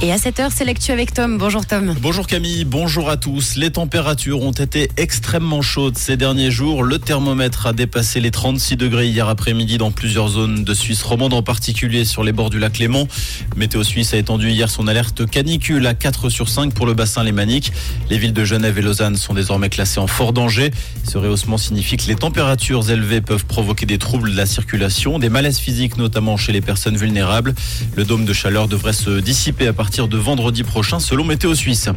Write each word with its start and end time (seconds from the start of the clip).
Et 0.00 0.12
à 0.12 0.18
cette 0.18 0.38
heure, 0.38 0.52
c'est 0.54 0.64
l'actu 0.64 0.92
avec 0.92 1.12
Tom. 1.12 1.38
Bonjour 1.38 1.66
Tom. 1.66 1.92
Bonjour 2.00 2.28
Camille, 2.28 2.64
bonjour 2.64 3.10
à 3.10 3.16
tous. 3.16 3.56
Les 3.56 3.72
températures 3.72 4.42
ont 4.42 4.52
été 4.52 4.88
extrêmement 4.96 5.60
chaudes 5.60 5.98
ces 5.98 6.16
derniers 6.16 6.52
jours. 6.52 6.84
Le 6.84 7.00
thermomètre 7.00 7.66
a 7.66 7.72
dépassé 7.72 8.20
les 8.20 8.30
36 8.30 8.76
degrés 8.76 9.08
hier 9.08 9.28
après-midi 9.28 9.76
dans 9.76 9.90
plusieurs 9.90 10.28
zones 10.28 10.62
de 10.62 10.72
Suisse 10.72 11.02
romande, 11.02 11.34
en 11.34 11.42
particulier 11.42 12.04
sur 12.04 12.22
les 12.22 12.30
bords 12.30 12.50
du 12.50 12.60
lac 12.60 12.78
Léman. 12.78 13.08
Météo 13.56 13.82
Suisse 13.82 14.14
a 14.14 14.18
étendu 14.18 14.50
hier 14.50 14.70
son 14.70 14.86
alerte 14.86 15.28
canicule 15.28 15.84
à 15.84 15.94
4 15.94 16.28
sur 16.28 16.48
5 16.48 16.72
pour 16.74 16.86
le 16.86 16.94
bassin 16.94 17.24
lémanique. 17.24 17.72
Les 18.08 18.18
villes 18.18 18.32
de 18.32 18.44
Genève 18.44 18.78
et 18.78 18.82
Lausanne 18.82 19.16
sont 19.16 19.34
désormais 19.34 19.68
classées 19.68 19.98
en 19.98 20.06
fort 20.06 20.32
danger. 20.32 20.70
Ce 21.02 21.18
rehaussement 21.18 21.58
signifie 21.58 21.96
que 21.96 22.06
les 22.06 22.14
températures 22.14 22.88
élevées 22.88 23.20
peuvent 23.20 23.46
provoquer 23.46 23.84
des 23.84 23.98
troubles 23.98 24.30
de 24.30 24.36
la 24.36 24.46
circulation, 24.46 25.18
des 25.18 25.28
malaises 25.28 25.58
physiques 25.58 25.96
notamment 25.96 26.36
chez 26.36 26.52
les 26.52 26.60
personnes 26.60 26.96
vulnérables. 26.96 27.52
Le 27.96 28.04
dôme 28.04 28.24
de 28.24 28.32
chaleur 28.32 28.68
devrait 28.68 28.92
se 28.92 29.18
dissiper 29.18 29.66
à 29.66 29.72
partir 29.72 29.87
partir 29.88 30.06
de 30.06 30.18
vendredi 30.18 30.64
prochain 30.64 31.00
selon 31.00 31.24
Météo 31.24 31.54
Suisse. 31.54 31.88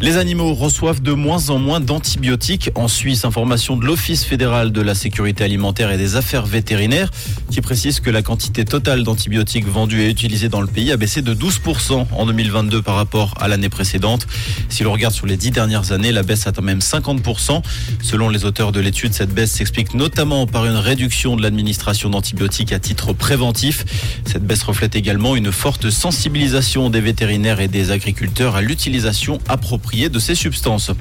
Les 0.00 0.16
animaux 0.16 0.54
reçoivent 0.54 1.02
de 1.02 1.12
moins 1.12 1.50
en 1.50 1.58
moins 1.58 1.78
d'antibiotiques 1.78 2.70
en 2.74 2.88
Suisse. 2.88 3.26
Information 3.26 3.76
de 3.76 3.84
l'Office 3.84 4.24
fédéral 4.24 4.72
de 4.72 4.80
la 4.80 4.94
sécurité 4.94 5.44
alimentaire 5.44 5.90
et 5.90 5.98
des 5.98 6.16
affaires 6.16 6.46
vétérinaires 6.46 7.10
qui 7.50 7.60
précise 7.60 8.00
que 8.00 8.08
la 8.08 8.22
quantité 8.22 8.64
totale 8.64 9.02
d'antibiotiques 9.02 9.66
vendus 9.66 10.00
et 10.00 10.08
utilisés 10.08 10.48
dans 10.48 10.62
le 10.62 10.66
pays 10.66 10.90
a 10.90 10.96
baissé 10.96 11.20
de 11.20 11.34
12% 11.34 12.06
en 12.10 12.26
2022 12.26 12.80
par 12.80 12.94
rapport 12.94 13.34
à 13.38 13.46
l'année 13.46 13.68
précédente. 13.68 14.26
Si 14.70 14.82
l'on 14.82 14.92
regarde 14.92 15.12
sur 15.12 15.26
les 15.26 15.36
dix 15.36 15.50
dernières 15.50 15.92
années, 15.92 16.12
la 16.12 16.22
baisse 16.22 16.46
atteint 16.46 16.62
même 16.62 16.78
50%. 16.78 17.60
Selon 18.00 18.30
les 18.30 18.46
auteurs 18.46 18.72
de 18.72 18.80
l'étude, 18.80 19.12
cette 19.12 19.34
baisse 19.34 19.52
s'explique 19.52 19.92
notamment 19.92 20.46
par 20.46 20.64
une 20.64 20.76
réduction 20.76 21.36
de 21.36 21.42
l'administration 21.42 22.08
d'antibiotiques 22.08 22.72
à 22.72 22.78
titre 22.78 23.12
préventif. 23.12 23.84
Cette 24.24 24.46
baisse 24.46 24.62
reflète 24.62 24.96
également 24.96 25.36
une 25.36 25.52
forte 25.52 25.90
sensibilisation 25.90 26.88
des 26.88 27.02
vétérinaires 27.02 27.17
et 27.20 27.68
des 27.68 27.90
agriculteurs 27.90 28.54
à 28.54 28.62
l'utilisation 28.62 29.38
appropriée 29.48 30.08
de 30.08 30.20
ces 30.20 30.36
substances. 30.36 30.92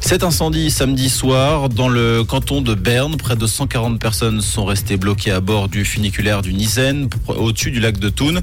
Cet 0.00 0.22
incendie 0.22 0.70
samedi 0.70 1.10
soir 1.10 1.68
dans 1.68 1.88
le 1.88 2.22
canton 2.22 2.62
de 2.62 2.74
Berne, 2.74 3.16
près 3.16 3.34
de 3.34 3.46
140 3.46 4.00
personnes 4.00 4.40
sont 4.40 4.64
restées 4.64 4.96
bloquées 4.96 5.32
à 5.32 5.40
bord 5.40 5.68
du 5.68 5.84
funiculaire 5.84 6.40
du 6.40 6.54
Nissen 6.54 7.08
au-dessus 7.26 7.72
du 7.72 7.80
lac 7.80 7.98
de 7.98 8.08
Thun. 8.08 8.40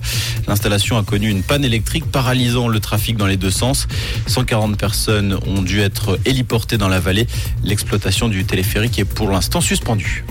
L'installation 0.48 0.98
a 0.98 1.04
connu 1.04 1.30
une 1.30 1.44
panne 1.44 1.64
électrique 1.64 2.06
paralysant 2.12 2.68
le 2.68 2.82
trafic 2.82 3.16
dans 3.16 3.28
les 3.28 3.38
deux 3.38 3.52
sens. 3.52 3.88
140 4.28 4.78
personnes 4.78 5.40
ont 5.48 5.62
dû 5.62 5.80
être 5.80 6.20
héliportées 6.26 6.78
dans 6.78 6.90
la 6.90 7.00
vallée. 7.00 7.26
L'exploitation 7.64 8.28
du 8.28 8.44
téléphérique 8.44 9.00
est 9.00 9.06
pour 9.06 9.30
l'instant 9.30 9.62
suspendue. 9.62 10.26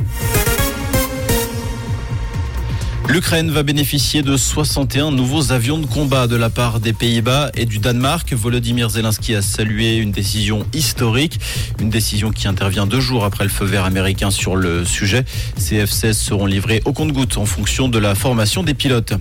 L'Ukraine 3.09 3.51
va 3.51 3.63
bénéficier 3.63 4.23
de 4.23 4.37
61 4.37 5.13
nouveaux 5.13 5.53
avions 5.53 5.79
de 5.79 5.87
combat 5.87 6.27
de 6.27 6.37
la 6.37 6.49
part 6.49 6.81
des 6.81 6.93
Pays-Bas 6.93 7.51
et 7.55 7.67
du 7.67 7.79
Danemark. 7.79 8.33
Volodymyr 8.33 8.89
Zelensky 8.89 9.35
a 9.35 9.43
salué 9.43 9.97
une 9.97 10.11
décision 10.11 10.67
historique, 10.73 11.39
une 11.81 11.91
décision 11.91 12.31
qui 12.31 12.49
intervient 12.49 12.87
deux 12.87 13.01
jours 13.01 13.25
après 13.25 13.45
le 13.45 13.51
feu 13.51 13.67
vert 13.67 13.85
américain 13.85 14.31
sur 14.31 14.57
le 14.57 14.85
sujet. 14.85 15.25
Ces 15.57 15.85
F-16 15.85 16.15
seront 16.15 16.47
livrés 16.47 16.83
au 16.87 16.93
compte-gouttes 16.93 17.37
en 17.37 17.45
fonction 17.45 17.89
de 17.89 17.99
la 17.99 18.15
formation 18.15 18.63
des 18.63 18.75
pilotes. 18.75 19.13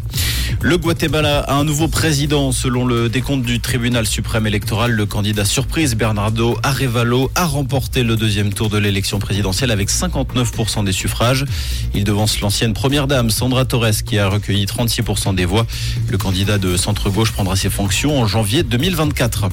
Le 0.62 0.78
Guatemala 0.78 1.42
a 1.42 1.56
un 1.56 1.64
nouveau 1.64 1.88
président. 1.88 2.52
Selon 2.52 2.86
le 2.86 3.09
décompte 3.09 3.45
du 3.45 3.59
tribunal 3.59 4.08
suprême 4.08 4.47
électoral, 4.47 4.92
le 4.92 5.06
candidat 5.06 5.45
surprise 5.45 5.95
Bernardo 5.95 6.58
Arevalo 6.64 7.31
a 7.36 7.45
remporté 7.45 8.03
le 8.03 8.16
deuxième 8.16 8.53
tour 8.53 8.70
de 8.70 8.78
l'élection 8.78 9.20
présidentielle 9.20 9.72
avec 9.72 9.90
59% 9.90 10.86
des 10.86 10.92
suffrages. 10.92 11.45
Il 11.94 12.06
devance 12.06 12.40
l'ancienne 12.40 12.73
première 12.73 13.08
dame 13.08 13.30
Sandra 13.30 13.66
Torres 13.74 14.04
qui 14.06 14.20
a 14.20 14.30
recueilli 14.30 14.66
36% 14.66 15.34
des 15.34 15.46
voix. 15.46 15.66
Le 16.12 16.20
candidat 16.20 16.60
de 16.60 16.78
centre-gauche 16.78 17.32
prendra 17.32 17.56
ses 17.56 17.72
fonctions 17.72 18.22
en 18.22 18.28
janvier 18.28 18.62
2024. 18.62 19.50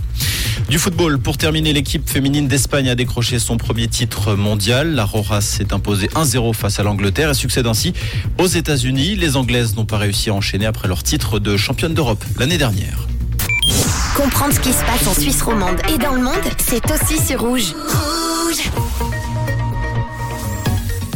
Du 0.68 0.78
football, 0.78 1.18
pour 1.18 1.38
terminer, 1.38 1.72
l'équipe 1.72 2.06
féminine 2.06 2.46
d'Espagne 2.46 2.90
a 2.90 2.94
décroché 2.94 3.38
son 3.38 3.56
premier 3.56 3.88
titre 3.88 4.34
mondial. 4.34 4.94
La 4.94 5.06
Rojas 5.06 5.40
s'est 5.40 5.72
imposée 5.72 6.08
1-0 6.08 6.52
face 6.52 6.78
à 6.78 6.82
l'Angleterre 6.82 7.30
et 7.30 7.34
succède 7.34 7.66
ainsi 7.66 7.94
aux 8.36 8.46
États-Unis. 8.46 9.16
Les 9.16 9.36
Anglaises 9.36 9.74
n'ont 9.74 9.86
pas 9.86 9.96
réussi 9.96 10.28
à 10.28 10.34
enchaîner 10.34 10.66
après 10.66 10.86
leur 10.86 11.02
titre 11.02 11.38
de 11.38 11.56
championne 11.56 11.94
d'Europe 11.94 12.22
l'année 12.38 12.58
dernière. 12.58 13.06
Comprendre 14.14 14.52
ce 14.52 14.60
qui 14.60 14.74
se 14.74 14.84
passe 14.84 15.06
en 15.08 15.18
Suisse 15.18 15.40
romande 15.40 15.80
et 15.88 15.96
dans 15.96 16.12
le 16.12 16.20
monde, 16.20 16.34
c'est 16.58 16.84
aussi 16.90 17.26
sur 17.26 17.40
Rouge. 17.40 17.72
Rouge 17.72 18.19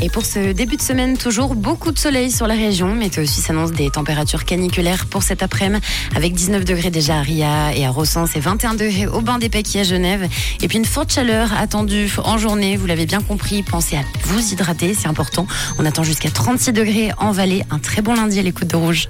et 0.05 0.11
pour 0.11 0.27
ce 0.27 0.53
début 0.53 0.77
de 0.77 0.83
semaine, 0.83 1.17
toujours 1.17 1.55
beaucoup 1.55 1.91
de 1.91 1.99
soleil 1.99 2.31
sur 2.31 2.47
la 2.47 2.53
région. 2.53 2.95
mais 2.95 3.19
aussi 3.19 3.41
s'annonce 3.41 3.73
des 3.73 3.89
températures 3.89 4.45
caniculaires 4.45 5.07
pour 5.07 5.23
cet 5.23 5.43
après-midi, 5.43 5.83
avec 6.15 6.35
19 6.35 6.67
degrés 6.67 6.91
déjà 6.91 7.17
à 7.17 7.23
Ria 7.23 7.75
et 7.75 7.87
à 7.87 7.91
Rossens 7.91 8.27
et 8.37 8.41
21 8.41 8.75
degrés 8.75 9.07
au 9.07 9.23
Bain 9.23 9.39
des 9.39 9.49
Péquis 9.49 9.79
à 9.79 9.83
Genève. 9.83 10.29
Et 10.61 10.69
puis 10.69 10.77
une 10.77 10.85
forte 10.85 11.11
chaleur 11.11 11.55
attendue 11.55 12.13
en 12.23 12.37
journée, 12.37 12.77
vous 12.77 12.85
l'avez 12.85 13.07
bien 13.07 13.23
compris. 13.23 13.63
Pensez 13.63 13.97
à 13.97 14.03
vous 14.25 14.53
hydrater, 14.53 14.93
c'est 14.93 15.09
important. 15.09 15.47
On 15.79 15.87
attend 15.87 16.03
jusqu'à 16.03 16.31
36 16.31 16.75
degrés 16.75 17.11
en 17.17 17.33
vallée. 17.33 17.63
Un 17.71 17.79
très 17.79 18.03
bon 18.03 18.13
lundi 18.13 18.39
à 18.39 18.43
l'écoute 18.43 18.69
de 18.69 18.77
Rouge. 18.77 19.09